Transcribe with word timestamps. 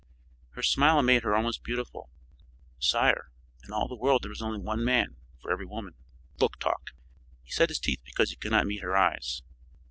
Her 0.53 0.63
smile 0.63 1.03
made 1.03 1.21
her 1.21 1.35
almost 1.35 1.63
beautiful. 1.63 2.09
"Sire, 2.79 3.29
in 3.63 3.71
all 3.71 3.87
the 3.87 3.93
world 3.93 4.23
there 4.23 4.31
is 4.31 4.41
only 4.41 4.57
one 4.57 4.83
man 4.83 5.15
for 5.39 5.51
every 5.51 5.67
woman." 5.67 5.93
"Book 6.39 6.57
talk." 6.57 6.95
He 7.43 7.51
set 7.51 7.69
his 7.69 7.77
teeth 7.77 8.01
because 8.03 8.31
he 8.31 8.35
could 8.35 8.49
not 8.49 8.65
meet 8.65 8.81
her 8.81 8.97
eyes. 8.97 9.43